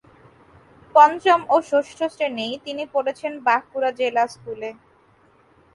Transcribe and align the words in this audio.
পঞ্চম 0.95 1.39
ও 1.53 1.55
ষষ্ঠ 1.69 1.99
শ্রেণী 2.13 2.47
তিনি 2.65 2.83
পড়েছেন 2.93 3.33
বাঁকুড়া 3.47 3.91
জিলা 3.99 4.23
স্কুলে। 4.33 4.69